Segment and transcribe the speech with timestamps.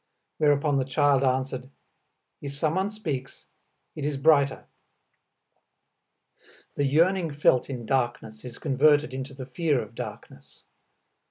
[0.39, 1.69] Whereupon the child answered,
[2.41, 3.45] "If someone speaks,
[3.95, 4.65] it is brighter."
[6.75, 10.63] The yearning felt in darkness is converted into the fear of darkness.